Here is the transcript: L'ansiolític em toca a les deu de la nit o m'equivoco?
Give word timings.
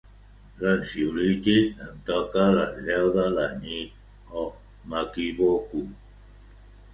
L'ansiolític 0.61 1.83
em 1.87 1.99
toca 2.07 2.41
a 2.45 2.55
les 2.55 2.79
deu 2.87 3.11
de 3.17 3.27
la 3.35 3.45
nit 3.67 4.35
o 4.45 4.47
m'equivoco? 4.95 5.85